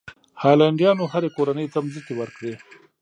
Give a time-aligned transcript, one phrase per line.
[0.41, 2.53] هالنډیانو هرې کورنۍ ته ځمکې ورکړې.